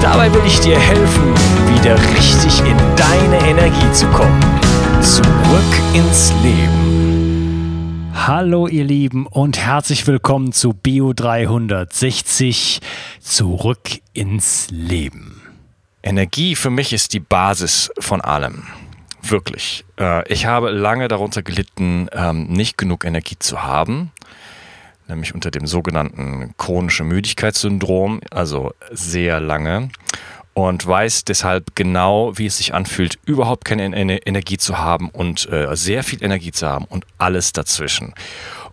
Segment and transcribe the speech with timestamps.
[0.00, 1.34] Dabei will ich dir helfen,
[1.74, 4.40] wieder richtig in deine Energie zu kommen.
[5.02, 5.24] Zurück
[5.92, 8.08] ins Leben.
[8.14, 12.78] Hallo ihr Lieben und herzlich willkommen zu Bio 360
[13.20, 15.42] Zurück ins Leben.
[16.04, 18.68] Energie für mich ist die Basis von allem.
[19.20, 19.84] Wirklich.
[19.98, 24.12] Äh, ich habe lange darunter gelitten, ähm, nicht genug Energie zu haben
[25.08, 29.90] nämlich unter dem sogenannten chronischen Müdigkeitssyndrom, also sehr lange
[30.58, 35.68] und weiß deshalb genau, wie es sich anfühlt, überhaupt keine Energie zu haben und äh,
[35.76, 38.12] sehr viel Energie zu haben und alles dazwischen.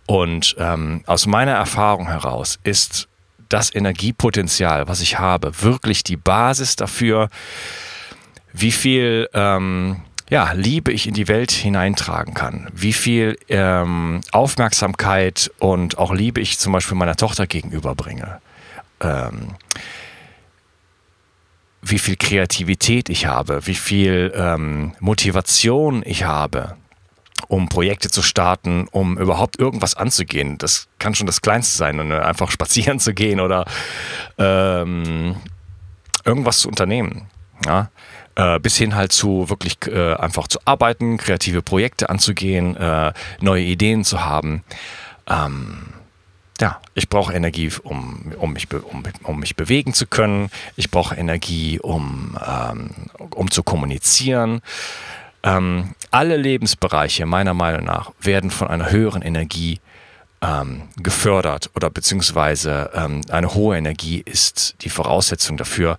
[0.06, 3.08] Und ähm, aus meiner Erfahrung heraus ist
[3.48, 7.28] das Energiepotenzial, was ich habe, wirklich die Basis dafür,
[8.52, 15.50] wie viel ähm, ja, Liebe ich in die Welt hineintragen kann, wie viel ähm, Aufmerksamkeit
[15.58, 18.40] und auch Liebe ich zum Beispiel meiner Tochter gegenüberbringe,
[19.00, 19.54] ähm,
[21.82, 26.76] wie viel Kreativität ich habe, wie viel ähm, Motivation ich habe,
[27.46, 30.58] um Projekte zu starten, um überhaupt irgendwas anzugehen.
[30.58, 33.64] Das kann schon das Kleinste sein, und einfach spazieren zu gehen oder
[34.38, 35.36] ähm,
[36.24, 37.28] irgendwas zu unternehmen.
[37.64, 37.90] Ja?
[38.36, 43.62] Äh, bis hin halt zu wirklich äh, einfach zu arbeiten, kreative Projekte anzugehen, äh, neue
[43.62, 44.62] Ideen zu haben.
[45.26, 45.94] Ähm,
[46.60, 50.50] ja, ich brauche Energie, um, um, mich, um, um mich bewegen zu können.
[50.76, 52.90] Ich brauche Energie, um, ähm,
[53.30, 54.60] um zu kommunizieren.
[55.42, 59.80] Ähm, alle Lebensbereiche meiner Meinung nach werden von einer höheren Energie
[60.42, 65.96] ähm, gefördert oder beziehungsweise ähm, eine hohe Energie ist die Voraussetzung dafür,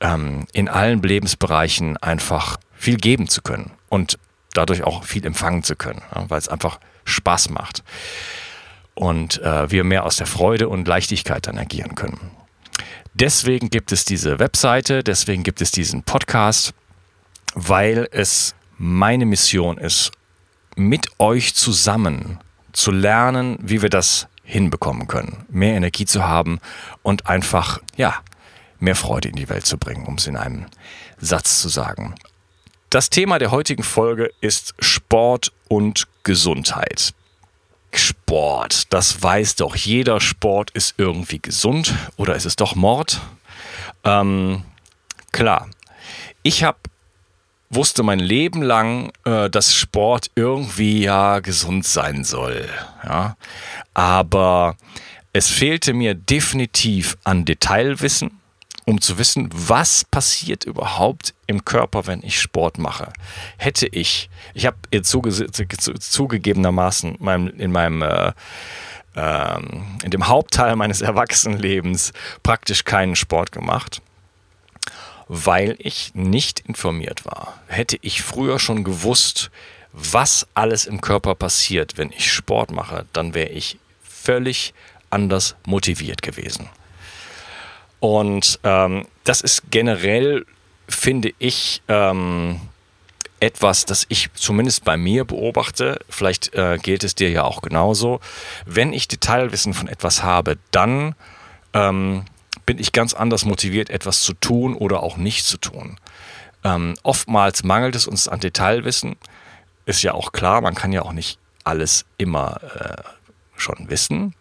[0.00, 4.18] ähm, in allen Lebensbereichen einfach viel geben zu können und
[4.52, 7.82] dadurch auch viel empfangen zu können, ja, weil es einfach Spaß macht
[8.94, 12.30] und äh, wir mehr aus der Freude und Leichtigkeit dann agieren können.
[13.14, 16.74] Deswegen gibt es diese Webseite, deswegen gibt es diesen Podcast,
[17.54, 20.12] weil es meine Mission ist,
[20.76, 22.38] mit euch zusammen
[22.72, 26.60] zu lernen, wie wir das hinbekommen können, mehr Energie zu haben
[27.02, 28.20] und einfach, ja,
[28.80, 30.66] mehr Freude in die Welt zu bringen, um es in einem
[31.18, 32.14] Satz zu sagen.
[32.90, 37.14] Das Thema der heutigen Folge ist Sport und Gesundheit.
[37.92, 43.20] Sport, das weiß doch jeder, Sport ist irgendwie gesund oder ist es doch Mord?
[44.04, 44.62] Ähm,
[45.32, 45.68] klar,
[46.42, 46.78] ich habe
[47.70, 52.68] wusste mein Leben lang, äh, dass Sport irgendwie ja gesund sein soll.
[53.04, 53.36] Ja?
[53.94, 54.76] Aber
[55.32, 58.40] es fehlte mir definitiv an Detailwissen
[58.86, 63.12] um zu wissen, was passiert überhaupt im Körper, wenn ich Sport mache.
[63.58, 68.32] Hätte ich, ich habe zuge zugegebenermaßen meinem, in meinem äh,
[69.16, 74.02] ähm, in dem Hauptteil meines Erwachsenenlebens praktisch keinen Sport gemacht,
[75.26, 77.60] weil ich nicht informiert war.
[77.66, 79.50] Hätte ich früher schon gewusst,
[79.92, 84.74] was alles im Körper passiert, wenn ich Sport mache, dann wäre ich völlig
[85.10, 86.68] anders motiviert gewesen.
[88.00, 90.44] Und ähm, das ist generell,
[90.88, 92.60] finde ich, ähm,
[93.40, 96.00] etwas, das ich zumindest bei mir beobachte.
[96.08, 98.20] Vielleicht äh, gilt es dir ja auch genauso.
[98.64, 101.14] Wenn ich Detailwissen von etwas habe, dann
[101.74, 102.24] ähm,
[102.64, 105.98] bin ich ganz anders motiviert, etwas zu tun oder auch nicht zu tun.
[106.64, 109.16] Ähm, oftmals mangelt es uns an Detailwissen.
[109.84, 113.02] Ist ja auch klar, man kann ja auch nicht alles immer äh,
[113.56, 114.34] schon wissen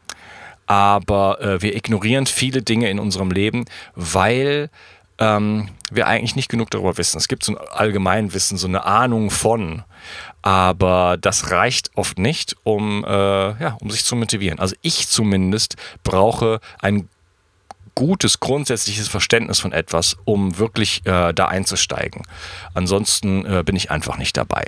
[0.68, 3.66] aber äh, wir ignorieren viele Dinge in unserem Leben,
[3.96, 4.70] weil
[5.18, 7.18] ähm, wir eigentlich nicht genug darüber wissen.
[7.18, 9.84] Es gibt so ein Allgemeinwissen, so eine Ahnung von,
[10.42, 14.60] aber das reicht oft nicht, um, äh, ja, um sich zu motivieren.
[14.60, 17.08] Also ich zumindest brauche ein
[17.96, 22.24] gutes grundsätzliches Verständnis von etwas, um wirklich äh, da einzusteigen.
[22.74, 24.66] Ansonsten äh, bin ich einfach nicht dabei.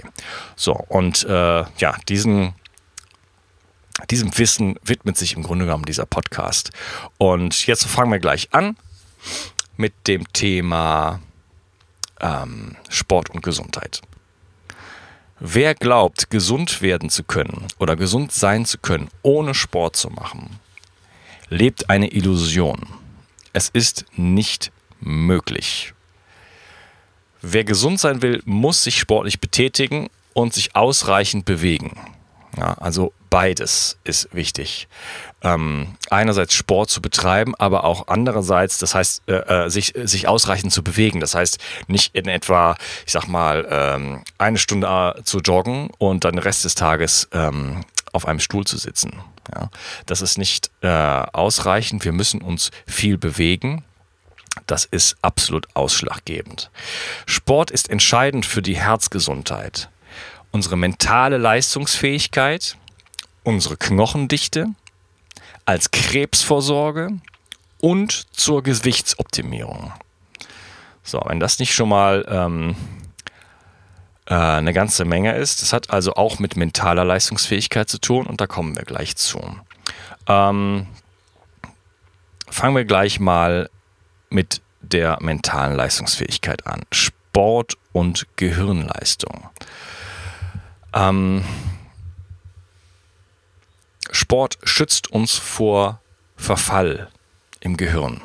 [0.56, 2.54] So, und äh, ja, diesen
[4.06, 6.72] diesem Wissen widmet sich im Grunde genommen dieser Podcast.
[7.18, 8.78] Und jetzt fangen wir gleich an
[9.76, 11.20] mit dem Thema
[12.20, 14.02] ähm, Sport und Gesundheit.
[15.40, 20.60] Wer glaubt, gesund werden zu können oder gesund sein zu können, ohne Sport zu machen,
[21.50, 22.88] lebt eine Illusion.
[23.54, 25.94] Es ist nicht möglich.
[27.42, 32.00] Wer gesund sein will, muss sich sportlich betätigen und sich ausreichend bewegen.
[32.57, 34.88] Ja, also beides ist wichtig.
[35.44, 40.74] Ähm, einerseits Sport zu betreiben, aber auch andererseits, das heißt, äh, äh, sich, sich ausreichend
[40.74, 41.19] zu bewegen.
[41.19, 42.75] Das heißt, nicht in etwa,
[43.06, 47.27] ich sag mal, ähm, eine Stunde äh, zu joggen und dann den Rest des Tages
[47.31, 49.21] ähm, auf einem Stuhl zu sitzen.
[49.53, 49.69] Ja,
[50.07, 52.06] das ist nicht äh, ausreichend.
[52.06, 53.83] Wir müssen uns viel bewegen.
[54.65, 56.71] Das ist absolut ausschlaggebend.
[57.27, 59.89] Sport ist entscheidend für die Herzgesundheit,
[60.57, 62.77] unsere mentale Leistungsfähigkeit,
[63.44, 64.65] unsere Knochendichte,
[65.65, 67.12] als Krebsvorsorge
[67.80, 69.94] und zur Gewichtsoptimierung.
[71.04, 72.75] So, wenn das nicht schon mal ähm,
[74.25, 78.42] äh, eine ganze Menge ist, das hat also auch mit mentaler Leistungsfähigkeit zu tun und
[78.42, 79.39] da kommen wir gleich zu.
[80.25, 80.88] Ähm,
[82.50, 83.69] fangen wir gleich mal
[84.31, 86.81] mit der mentalen Leistungsfähigkeit an.
[86.92, 89.51] Sport und Gehirnleistung.
[90.98, 91.44] Ähm,
[94.12, 96.02] Sport schützt uns vor
[96.36, 97.10] Verfall
[97.60, 98.22] im Gehirn.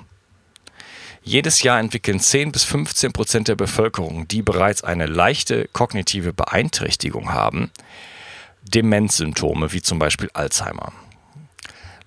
[1.23, 7.33] Jedes Jahr entwickeln 10 bis 15 Prozent der Bevölkerung, die bereits eine leichte kognitive Beeinträchtigung
[7.33, 7.71] haben,
[8.63, 10.93] Demenzsymptome wie zum Beispiel Alzheimer.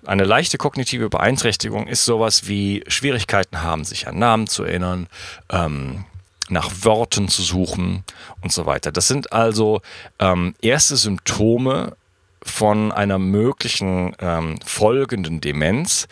[0.04, 5.06] Eine leichte kognitive Beeinträchtigung ist sowas wie Schwierigkeiten haben, sich an Namen zu erinnern,
[5.50, 6.04] ähm,
[6.48, 8.04] nach Worten zu suchen
[8.42, 8.92] und so weiter.
[8.92, 9.80] Das sind also
[10.18, 11.96] ähm, erste Symptome
[12.42, 16.06] von einer möglichen ähm, folgenden Demenz,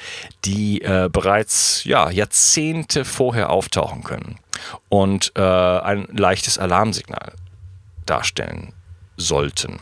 [0.45, 4.39] die äh, bereits ja, Jahrzehnte vorher auftauchen können
[4.89, 7.33] und äh, ein leichtes Alarmsignal
[8.07, 8.73] darstellen
[9.17, 9.81] sollten.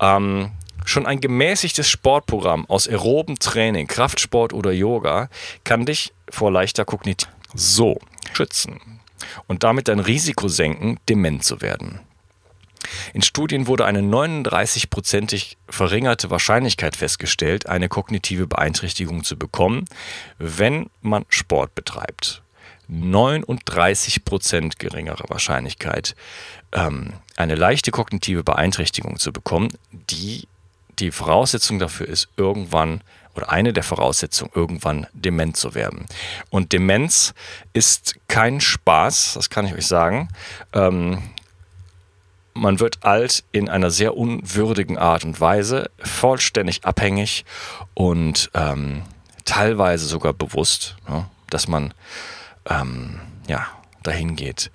[0.00, 0.52] Ähm,
[0.86, 5.28] Schon ein gemäßigtes Sportprogramm aus aeroben Training, Kraftsport oder Yoga
[5.62, 7.98] kann dich vor leichter Kognitiv so
[8.32, 8.99] schützen
[9.46, 12.00] und damit dein Risiko senken, dement zu werden.
[13.12, 19.84] In Studien wurde eine 39-prozentig verringerte Wahrscheinlichkeit festgestellt, eine kognitive Beeinträchtigung zu bekommen,
[20.38, 22.42] wenn man Sport betreibt.
[22.88, 26.16] 39 Prozent geringere Wahrscheinlichkeit,
[26.72, 30.48] ähm, eine leichte kognitive Beeinträchtigung zu bekommen, die
[30.98, 33.00] die Voraussetzung dafür ist, irgendwann
[33.34, 36.06] oder eine der Voraussetzungen, irgendwann dement zu werden.
[36.50, 37.34] Und Demenz
[37.72, 40.28] ist kein Spaß, das kann ich euch sagen.
[40.72, 41.22] Ähm,
[42.54, 47.44] man wird alt in einer sehr unwürdigen Art und Weise, vollständig abhängig
[47.94, 49.02] und ähm,
[49.44, 51.94] teilweise sogar bewusst, ja, dass man
[52.68, 53.66] ähm, ja,
[54.02, 54.70] dahin geht.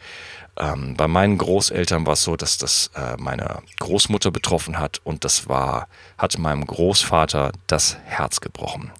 [0.58, 5.26] Ähm, bei meinen Großeltern war es so, dass das äh, meine Großmutter betroffen hat und
[5.26, 5.88] das war,
[6.18, 8.92] hat meinem Großvater das Herz gebrochen,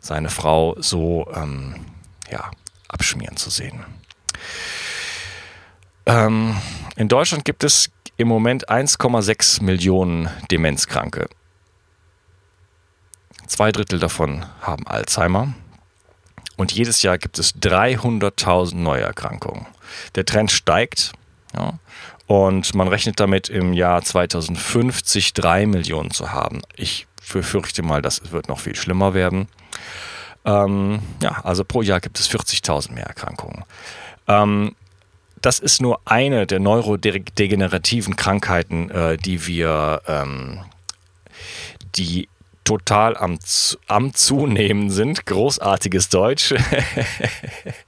[0.00, 1.74] seine Frau so ähm,
[2.30, 2.50] ja,
[2.88, 3.84] abschmieren zu sehen.
[6.06, 6.56] Ähm,
[6.96, 11.28] in Deutschland gibt es im Moment 1,6 Millionen Demenzkranke.
[13.46, 15.52] Zwei Drittel davon haben Alzheimer.
[16.56, 19.66] Und jedes Jahr gibt es 300.000 Neuerkrankungen.
[20.14, 21.12] Der Trend steigt.
[21.56, 21.78] Ja,
[22.28, 26.60] und man rechnet damit im Jahr 2050 drei Millionen zu haben.
[26.76, 29.48] Ich befürchte mal, das wird noch viel schlimmer werden.
[30.44, 33.64] Ähm, ja, also pro Jahr gibt es 40.000 mehr Erkrankungen.
[34.26, 34.76] Ähm,
[35.40, 40.60] das ist nur eine der neurodegenerativen Krankheiten, äh, die wir, ähm,
[41.96, 42.28] die
[42.64, 43.38] total am,
[43.86, 45.24] am Zunehmen sind.
[45.24, 46.54] Großartiges Deutsch.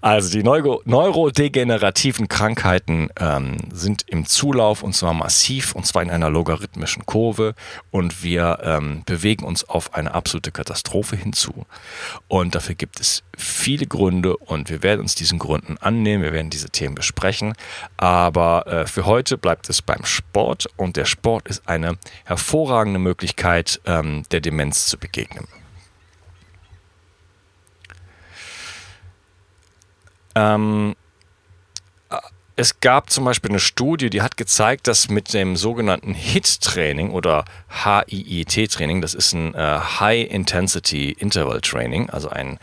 [0.00, 6.10] also die Neuro neurodegenerativen Krankheiten ähm, sind im Zulauf und zwar massiv und zwar in
[6.10, 7.54] einer logarithmischen Kurve
[7.90, 11.66] und wir ähm, bewegen uns auf eine absolute Katastrophe hinzu.
[12.28, 16.50] Und dafür gibt es viele Gründe und wir werden uns diesen Gründen annehmen, wir werden
[16.50, 17.54] diese Themen besprechen.
[17.96, 23.80] Aber äh, für heute bleibt es beim Sport und der Sport ist eine hervorragende Möglichkeit,
[23.86, 25.46] ähm, der Demenz zu begegnen.
[30.34, 30.94] Ähm,
[32.56, 37.44] es gab zum Beispiel eine Studie, die hat gezeigt, dass mit dem sogenannten HIT-Training oder
[37.84, 42.60] HIIT-Training, das ist ein äh, High Intensity Interval Training, also ein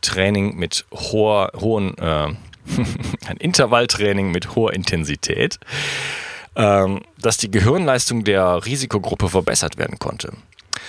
[0.00, 2.28] Training mit hoher, hohen, äh,
[3.26, 5.58] ein Intervalltraining mit hoher Intensität,
[6.54, 10.32] ähm, dass die Gehirnleistung der Risikogruppe verbessert werden konnte.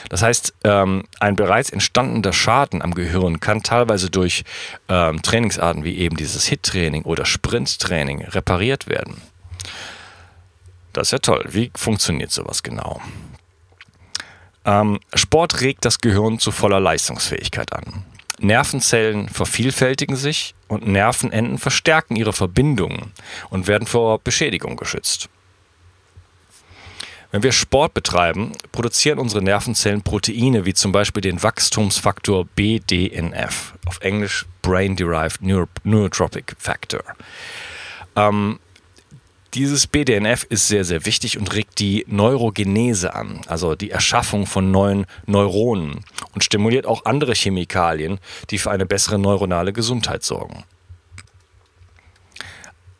[0.10, 4.44] Das heißt, ähm, ein bereits entstandener Schaden am Gehirn kann teilweise durch
[4.90, 9.22] ähm, Trainingsarten wie eben dieses HIT-Training oder Sprint-Training repariert werden.
[10.94, 11.46] Das ist ja toll.
[11.50, 13.02] Wie funktioniert sowas genau?
[14.66, 18.06] Ähm, Sport regt das Gehirn zu voller Leistungsfähigkeit an.
[18.40, 23.12] Nervenzellen vervielfältigen sich und Nervenenden verstärken ihre Verbindungen
[23.50, 25.30] und werden vor Beschädigung geschützt.
[27.34, 34.00] Wenn wir Sport betreiben, produzieren unsere Nervenzellen Proteine wie zum Beispiel den Wachstumsfaktor BDNF, auf
[34.02, 37.02] Englisch Brain Derived Neurotropic Factor.
[38.16, 38.60] Ähm,
[39.56, 44.70] dieses BDNF ist sehr, sehr wichtig und regt die Neurogenese an, also die Erschaffung von
[44.70, 48.20] neuen Neuronen und stimuliert auch andere Chemikalien,
[48.52, 50.66] die für eine bessere neuronale Gesundheit sorgen.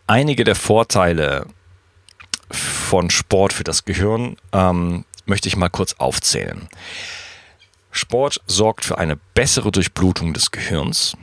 [0.08, 1.46] Einige der Vorteile
[2.55, 6.67] von Sport für das Gehirn ähm, möchte ich mal kurz aufzählen.
[7.91, 11.15] Sport sorgt für eine bessere Durchblutung des Gehirns,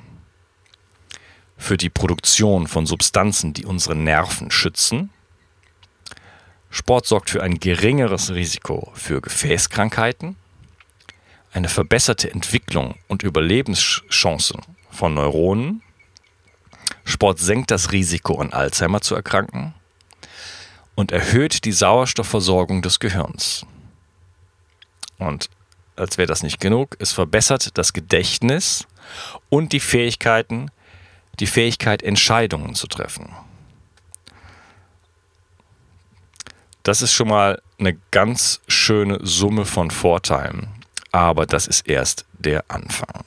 [1.57, 5.11] für die Produktion von Substanzen, die unsere Nerven schützen.
[6.71, 10.37] Sport sorgt für ein geringeres Risiko für Gefäßkrankheiten,
[11.53, 14.61] eine verbesserte Entwicklung und Überlebenschancen
[14.91, 15.83] von Neuronen.
[17.05, 19.75] Sport senkt das Risiko, an Alzheimer zu erkranken
[21.01, 23.65] und erhöht die Sauerstoffversorgung des Gehirns.
[25.17, 25.49] Und
[25.97, 28.87] als wäre das nicht genug, es verbessert das Gedächtnis
[29.49, 30.71] und die Fähigkeiten,
[31.39, 33.31] die Fähigkeit, Entscheidungen zu treffen.
[36.83, 40.69] Das ist schon mal eine ganz schöne Summe von Vorteilen,
[41.13, 43.25] aber das ist erst der Anfang.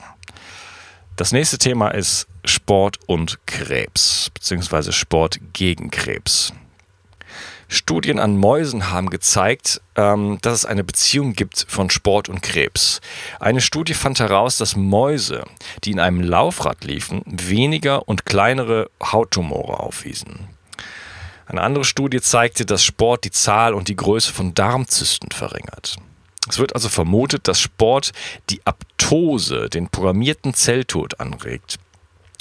[1.16, 6.54] Das nächste Thema ist Sport und Krebs, beziehungsweise Sport gegen Krebs.
[7.74, 13.02] Studien an Mäusen haben gezeigt, ähm, dass es eine Beziehung gibt von Sport und Krebs.
[13.40, 15.44] Eine Studie fand heraus, dass Mäuse,
[15.84, 20.50] die in einem Laufrad liefen, weniger und kleinere Hauttumore aufwiesen.
[21.48, 25.98] Eine andere Studie zeigte, dass Sport die Zahl und die Größe von Darmzysten verringert.
[26.48, 28.12] Es wird also vermutet, dass Sport
[28.52, 31.80] die Aptose, den programmierten Zelltod anregt,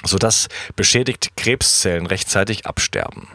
[0.05, 3.29] sodass beschädigte Krebszellen rechtzeitig absterben.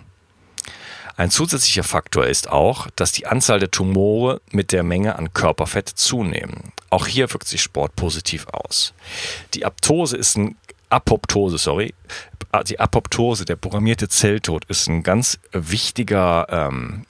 [1.17, 5.89] Ein zusätzlicher Faktor ist auch, dass die Anzahl der Tumore mit der Menge an Körperfett
[5.89, 6.71] zunehmen.
[6.91, 8.93] Auch hier wirkt sich Sport positiv aus.
[9.55, 10.55] Die Apoptose ist ein
[10.89, 11.93] Apoptose, sorry,
[12.67, 17.05] die Apoptose, der programmierte Zelltod, ist ein ganz wichtiger ähm,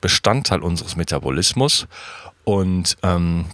[0.00, 1.88] Bestandteil unseres Metabolismus
[2.44, 3.46] und ähm,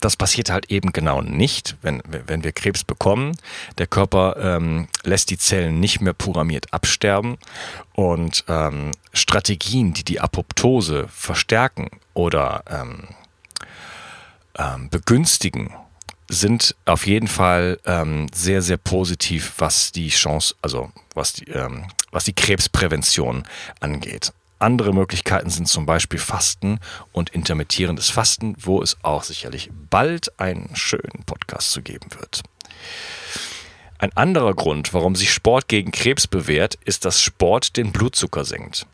[0.00, 3.36] das passiert halt eben genau nicht, wenn, wenn wir Krebs bekommen.
[3.78, 7.38] Der Körper ähm, lässt die Zellen nicht mehr programmiert absterben
[7.94, 13.08] und ähm, Strategien, die die Apoptose verstärken oder ähm,
[14.58, 15.72] ähm begünstigen,
[16.28, 21.86] sind auf jeden Fall ähm, sehr, sehr positiv, was die Chance, also was die, ähm,
[22.10, 23.44] was die Krebsprävention
[23.80, 24.32] angeht.
[24.58, 26.80] Andere Möglichkeiten sind zum Beispiel Fasten
[27.12, 32.42] und intermittierendes Fasten, wo es auch sicherlich bald einen schönen Podcast zu geben wird.
[33.98, 38.86] Ein anderer Grund, warum sich Sport gegen Krebs bewährt, ist, dass Sport den Blutzucker senkt.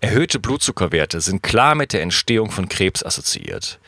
[0.00, 3.78] Erhöhte Blutzuckerwerte sind klar mit der Entstehung von Krebs assoziiert.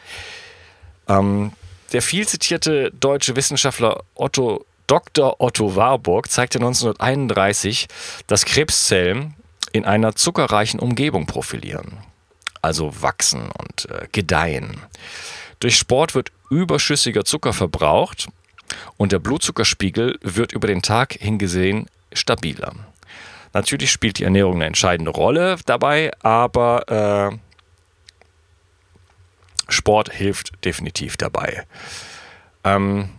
[1.09, 1.53] Ähm,
[1.93, 5.41] der viel zitierte deutsche Wissenschaftler Otto, Dr.
[5.41, 7.87] Otto Warburg zeigte 1931,
[8.27, 9.35] dass Krebszellen
[9.73, 11.99] in einer zuckerreichen Umgebung profilieren,
[12.61, 14.81] also wachsen und äh, gedeihen.
[15.61, 18.29] Durch Sport wird überschüssiger Zucker verbraucht
[18.97, 22.75] und der Blutzuckerspiegel wird über den Tag hingesehen stabiler.
[23.53, 27.39] Natürlich spielt die Ernährung eine entscheidende Rolle dabei, aber äh,
[29.69, 31.67] Sport hilft definitiv dabei.
[32.65, 33.11] Ähm,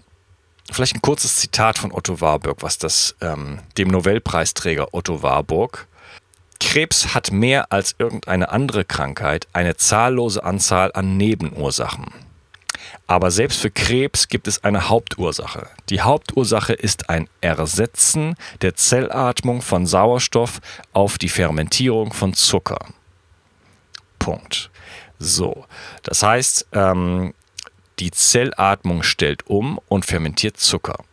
[0.72, 5.88] vielleicht ein kurzes Zitat von Otto Warburg, was das ähm, dem Nobelpreisträger Otto Warburg
[6.64, 12.06] Krebs hat mehr als irgendeine andere Krankheit eine zahllose Anzahl an Nebenursachen.
[13.06, 15.68] Aber selbst für Krebs gibt es eine Hauptursache.
[15.90, 20.62] Die Hauptursache ist ein Ersetzen der Zellatmung von Sauerstoff
[20.94, 22.80] auf die Fermentierung von Zucker.
[24.18, 24.72] Punkt.
[25.20, 25.66] So,
[26.04, 27.34] das heißt, ähm,
[28.00, 31.04] die Zellatmung stellt um und fermentiert Zucker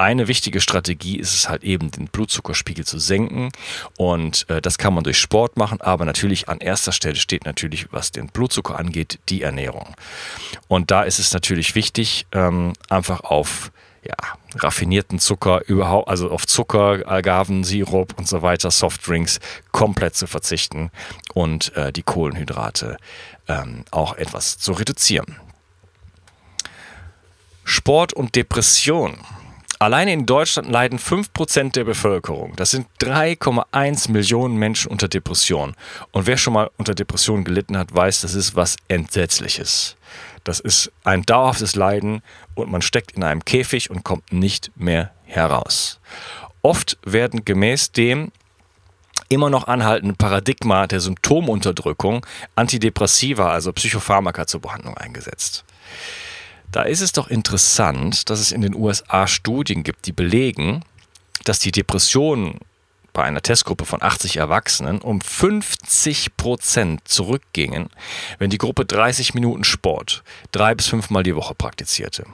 [0.00, 3.50] eine wichtige Strategie ist es halt eben, den Blutzuckerspiegel zu senken.
[3.98, 7.92] Und äh, das kann man durch Sport machen, aber natürlich an erster Stelle steht natürlich,
[7.92, 9.94] was den Blutzucker angeht, die Ernährung.
[10.68, 14.14] Und da ist es natürlich wichtig, ähm, einfach auf ja,
[14.54, 19.38] raffinierten Zucker überhaupt, also auf Zucker, Agaven, Sirup und so weiter, Softdrinks
[19.70, 20.90] komplett zu verzichten
[21.34, 22.96] und äh, die Kohlenhydrate
[23.48, 25.36] ähm, auch etwas zu reduzieren.
[27.64, 29.18] Sport und Depression
[29.82, 32.54] Alleine in Deutschland leiden 5% der Bevölkerung.
[32.56, 35.74] Das sind 3,1 Millionen Menschen unter Depression.
[36.10, 39.96] Und wer schon mal unter Depressionen gelitten hat, weiß, das ist was Entsetzliches.
[40.44, 42.20] Das ist ein dauerhaftes Leiden
[42.54, 45.98] und man steckt in einem Käfig und kommt nicht mehr heraus.
[46.60, 48.32] Oft werden gemäß dem
[49.30, 55.64] immer noch anhaltenden Paradigma der Symptomunterdrückung Antidepressiva, also Psychopharmaka zur Behandlung eingesetzt.
[56.72, 60.84] Da ist es doch interessant, dass es in den USA Studien gibt, die belegen,
[61.44, 62.60] dass die Depressionen
[63.12, 67.88] bei einer Testgruppe von 80 Erwachsenen um 50 Prozent zurückgingen,
[68.38, 70.22] wenn die Gruppe 30 Minuten Sport
[70.52, 72.24] drei bis fünfmal die Woche praktizierte.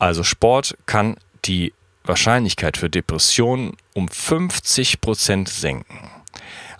[0.00, 6.10] Also Sport kann die Wahrscheinlichkeit für Depressionen um 50 Prozent senken.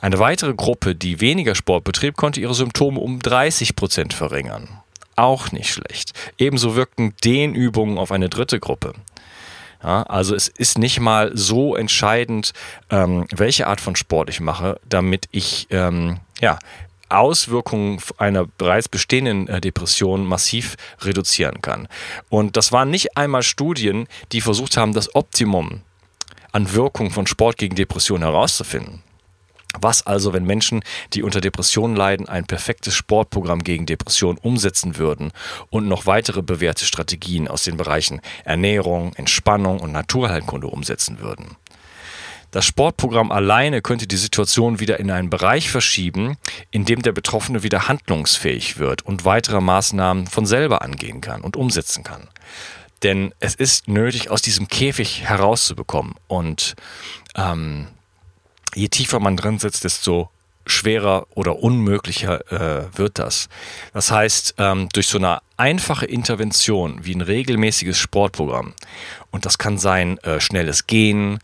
[0.00, 4.81] Eine weitere Gruppe, die weniger Sport betrieb, konnte ihre Symptome um 30 Prozent verringern
[5.16, 6.12] auch nicht schlecht.
[6.38, 8.94] Ebenso wirkten Dehnübungen auf eine dritte Gruppe.
[9.82, 12.52] Ja, also es ist nicht mal so entscheidend,
[12.90, 16.58] ähm, welche Art von Sport ich mache, damit ich ähm, ja,
[17.08, 21.88] Auswirkungen einer bereits bestehenden äh, Depression massiv reduzieren kann.
[22.28, 25.82] Und das waren nicht einmal Studien, die versucht haben, das Optimum
[26.52, 29.02] an Wirkung von Sport gegen Depression herauszufinden.
[29.80, 35.32] Was also, wenn Menschen, die unter Depressionen leiden, ein perfektes Sportprogramm gegen Depression umsetzen würden
[35.70, 41.56] und noch weitere bewährte Strategien aus den Bereichen Ernährung, Entspannung und Naturheilkunde umsetzen würden?
[42.52, 46.36] Das Sportprogramm alleine könnte die Situation wieder in einen Bereich verschieben,
[46.70, 51.56] in dem der Betroffene wieder handlungsfähig wird und weitere Maßnahmen von selber angehen kann und
[51.56, 52.28] umsetzen kann.
[53.02, 56.14] Denn es ist nötig, aus diesem Käfig herauszubekommen.
[56.28, 56.74] Und
[57.36, 57.88] ähm,
[58.74, 60.30] je tiefer man drin sitzt, desto
[60.66, 63.48] schwerer oder unmöglicher äh, wird das.
[63.92, 68.74] Das heißt, ähm, durch so eine einfache Intervention wie ein regelmäßiges Sportprogramm,
[69.30, 71.40] und das kann sein äh, schnelles Gehen,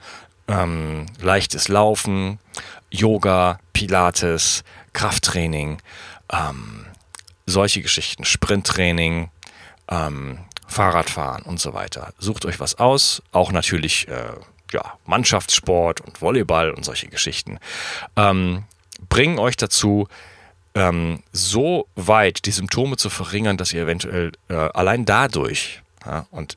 [0.47, 2.39] ähm, leichtes Laufen,
[2.91, 5.79] Yoga, Pilates, Krafttraining,
[6.33, 6.87] ähm,
[7.47, 9.31] solche Geschichten, Sprinttraining,
[9.89, 12.13] ähm, Fahrradfahren und so weiter.
[12.19, 14.33] Sucht euch was aus, auch natürlich äh,
[14.73, 17.59] ja, Mannschaftssport und Volleyball und solche Geschichten,
[18.17, 18.65] ähm,
[19.09, 20.09] bringen euch dazu,
[20.75, 26.55] ähm, so weit die Symptome zu verringern, dass ihr eventuell äh, allein dadurch, ja, und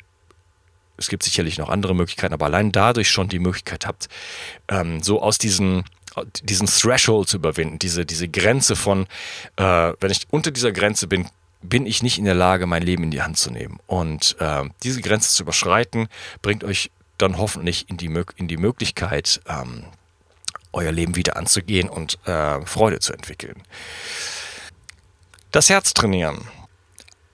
[0.97, 4.07] es gibt sicherlich noch andere Möglichkeiten, aber allein dadurch schon die Möglichkeit habt,
[4.67, 5.83] ähm, so aus diesen
[6.43, 9.07] diesen Threshold zu überwinden, diese, diese Grenze von,
[9.55, 11.29] äh, wenn ich unter dieser Grenze bin,
[11.61, 13.79] bin ich nicht in der Lage, mein Leben in die Hand zu nehmen.
[13.87, 16.09] Und äh, diese Grenze zu überschreiten,
[16.41, 19.85] bringt euch dann hoffentlich in die, in die Möglichkeit, ähm,
[20.73, 23.61] euer Leben wieder anzugehen und äh, Freude zu entwickeln.
[25.51, 26.47] Das Herz trainieren.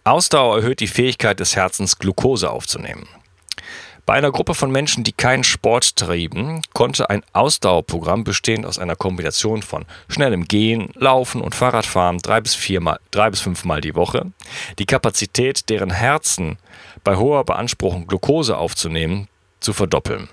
[0.03, 3.07] Ausdauer erhöht die Fähigkeit des Herzens, Glucose aufzunehmen.
[4.07, 8.95] Bei einer Gruppe von Menschen, die keinen Sport trieben, konnte ein Ausdauerprogramm bestehend aus einer
[8.95, 14.31] Kombination von schnellem Gehen, Laufen und Fahrradfahren drei bis, viermal, drei bis fünfmal die Woche
[14.79, 16.57] die Kapazität, deren Herzen
[17.03, 19.27] bei hoher Beanspruchung Glucose aufzunehmen,
[19.59, 20.29] zu verdoppeln.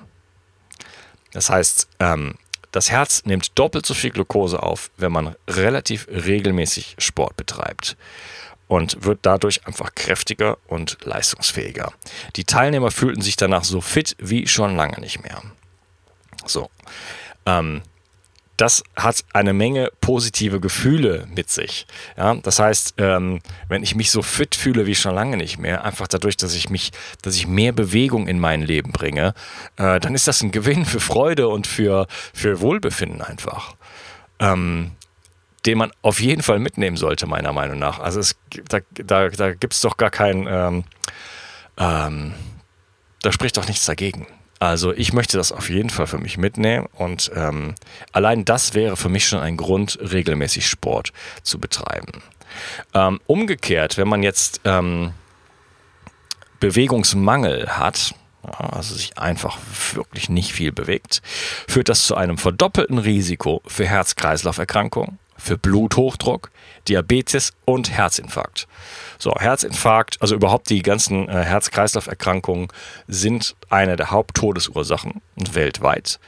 [1.32, 2.34] Das heißt, ähm,
[2.70, 7.96] das Herz nimmt doppelt so viel Glucose auf, wenn man relativ regelmäßig Sport betreibt
[8.68, 11.92] und wird dadurch einfach kräftiger und leistungsfähiger.
[12.36, 15.42] Die Teilnehmer fühlten sich danach so fit wie schon lange nicht mehr.
[16.46, 16.70] So.
[17.46, 17.82] Ähm,
[18.56, 21.86] das hat eine Menge positive Gefühle mit sich.
[22.16, 25.84] Ja, das heißt, ähm, wenn ich mich so fit fühle wie schon lange nicht mehr,
[25.84, 29.34] einfach dadurch, dass ich mich, dass ich mehr Bewegung in mein Leben bringe,
[29.76, 33.74] äh, dann ist das ein Gewinn für Freude und für, für Wohlbefinden einfach.
[34.38, 34.92] Ähm,
[35.66, 37.98] den man auf jeden Fall mitnehmen sollte, meiner Meinung nach.
[37.98, 38.36] Also es,
[38.68, 40.84] da, da, da gibt es doch gar kein, ähm,
[41.78, 42.34] ähm,
[43.22, 44.26] da spricht doch nichts dagegen.
[44.64, 47.74] Also ich möchte das auf jeden Fall für mich mitnehmen und ähm,
[48.12, 52.22] allein das wäre für mich schon ein Grund, regelmäßig Sport zu betreiben.
[52.94, 55.12] Ähm, umgekehrt, wenn man jetzt ähm,
[56.60, 59.58] Bewegungsmangel hat, also sich einfach
[59.92, 61.20] wirklich nicht viel bewegt,
[61.68, 66.50] führt das zu einem verdoppelten Risiko für Herz-Kreislauf-Erkrankungen, für Bluthochdruck,
[66.88, 68.66] Diabetes und Herzinfarkt.
[69.18, 72.68] So, Herzinfarkt, also überhaupt die ganzen äh, Herz-Kreislauf-Erkrankungen
[73.06, 76.18] sind eine der Haupttodesursachen weltweit.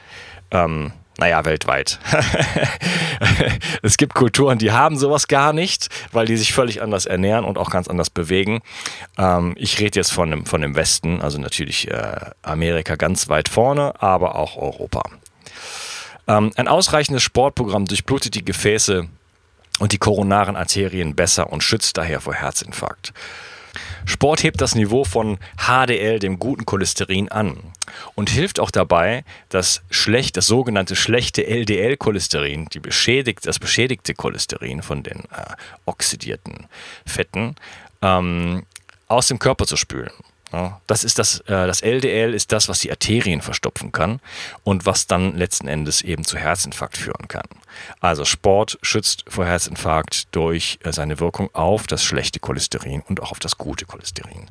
[0.51, 1.99] Ähm, naja, weltweit.
[3.81, 7.57] es gibt Kulturen, die haben sowas gar nicht, weil die sich völlig anders ernähren und
[7.57, 8.61] auch ganz anders bewegen.
[9.17, 13.49] Ähm, ich rede jetzt von dem, von dem Westen, also natürlich äh, Amerika ganz weit
[13.49, 15.01] vorne, aber auch Europa.
[16.27, 19.07] Ähm, ein ausreichendes Sportprogramm durchblutet die Gefäße
[19.79, 23.13] und die koronaren Arterien besser und schützt daher vor Herzinfarkt.
[24.05, 27.57] Sport hebt das Niveau von HDL, dem guten Cholesterin, an
[28.15, 35.03] und hilft auch dabei, das schlecht, das sogenannte schlechte LDL-Cholesterin, beschädigt, das beschädigte Cholesterin von
[35.03, 35.53] den äh,
[35.85, 36.67] oxidierten
[37.05, 37.55] Fetten,
[38.01, 38.63] ähm,
[39.07, 40.11] aus dem Körper zu spülen.
[40.53, 44.21] Ja, das ist das, äh, das LDL ist das, was die Arterien verstopfen kann
[44.63, 47.47] und was dann letzten Endes eben zu Herzinfarkt führen kann.
[47.99, 53.31] Also Sport schützt vor Herzinfarkt durch äh, seine Wirkung auf das schlechte Cholesterin und auch
[53.31, 54.47] auf das gute Cholesterin.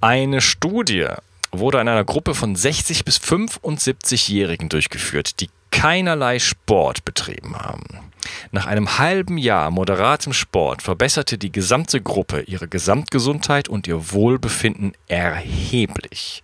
[0.00, 1.08] Eine Studie
[1.52, 8.09] wurde in einer Gruppe von 60 bis 75-Jährigen durchgeführt, die keinerlei Sport betrieben haben.
[8.52, 14.92] Nach einem halben Jahr moderatem Sport verbesserte die gesamte Gruppe ihre Gesamtgesundheit und ihr Wohlbefinden
[15.08, 16.42] erheblich.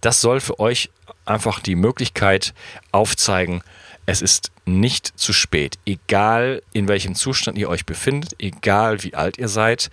[0.00, 0.90] Das soll für euch
[1.24, 2.54] einfach die Möglichkeit
[2.90, 3.62] aufzeigen,
[4.04, 9.38] es ist nicht zu spät, egal in welchem Zustand ihr euch befindet, egal wie alt
[9.38, 9.90] ihr seid.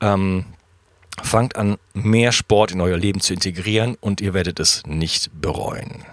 [0.00, 0.46] Ähm,
[1.22, 6.04] fangt an, mehr Sport in euer Leben zu integrieren und ihr werdet es nicht bereuen.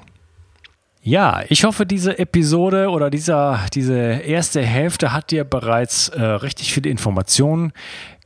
[1.07, 6.73] Ja, ich hoffe, diese Episode oder dieser, diese erste Hälfte hat dir bereits äh, richtig
[6.73, 7.71] viele Informationen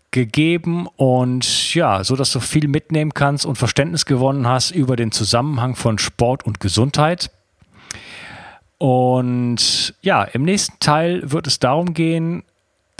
[0.10, 5.12] gegeben und ja, so dass du viel mitnehmen kannst und Verständnis gewonnen hast über den
[5.12, 7.30] Zusammenhang von Sport und Gesundheit.
[8.80, 12.42] Und ja, im nächsten Teil wird es darum gehen,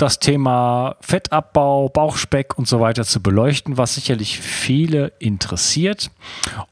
[0.02, 6.10] das Thema Fettabbau, Bauchspeck und so weiter zu beleuchten, was sicherlich viele interessiert.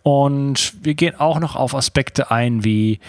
[0.02, 3.00] Und wir gehen auch noch auf Aspekte ein, wie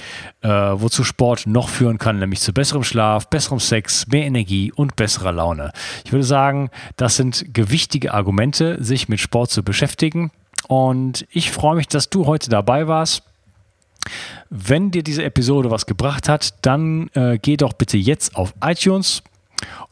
[0.43, 4.97] äh, wozu Sport noch führen kann, nämlich zu besserem Schlaf, besserem Sex, mehr Energie und
[4.97, 5.73] besserer Laune.
[6.05, 10.31] Ich würde sagen, das sind gewichtige Argumente, sich mit Sport zu beschäftigen.
[10.69, 13.23] Und ich freue mich, dass du heute dabei warst.
[14.51, 19.23] Wenn dir diese Episode was gebracht hat, dann äh, geh doch bitte jetzt auf iTunes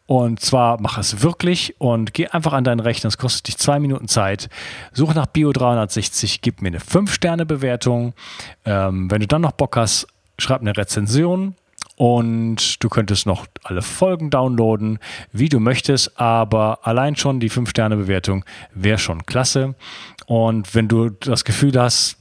[0.08, 3.08] und zwar mach es wirklich und geh einfach an deinen Rechner.
[3.08, 4.48] Es kostet dich zwei Minuten Zeit.
[4.94, 8.14] Such nach Bio360, gib mir eine 5-Sterne-Bewertung.
[8.64, 10.06] Ähm, wenn du dann noch Bock hast,
[10.38, 11.56] schreib eine Rezension
[11.96, 14.98] und du könntest noch alle Folgen downloaden,
[15.32, 19.74] wie du möchtest, aber allein schon die 5-Sterne-Bewertung wäre schon klasse.
[20.24, 22.17] Und wenn du das Gefühl hast,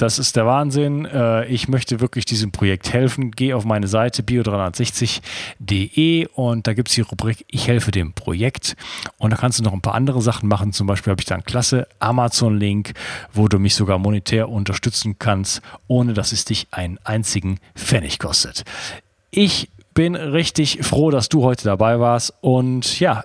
[0.00, 1.04] das ist der Wahnsinn.
[1.04, 3.32] Äh, ich möchte wirklich diesem Projekt helfen.
[3.32, 8.76] Geh auf meine Seite bio360.de und da gibt es die Rubrik Ich helfe dem Projekt.
[9.18, 10.72] Und da kannst du noch ein paar andere Sachen machen.
[10.72, 12.94] Zum Beispiel habe ich da einen klasse Amazon-Link,
[13.34, 18.64] wo du mich sogar monetär unterstützen kannst, ohne dass es dich einen einzigen Pfennig kostet.
[19.30, 22.32] Ich bin richtig froh, dass du heute dabei warst.
[22.40, 23.22] Und ja,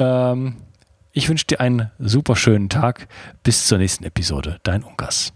[0.00, 0.56] ähm,
[1.12, 3.06] ich wünsche dir einen super schönen Tag.
[3.44, 4.58] Bis zur nächsten Episode.
[4.64, 5.35] Dein Unkas.